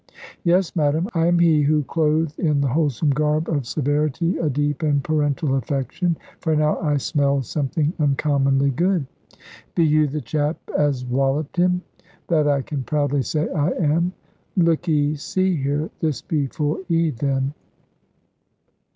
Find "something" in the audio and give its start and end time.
7.45-7.93